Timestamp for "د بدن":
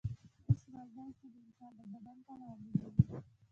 1.77-2.17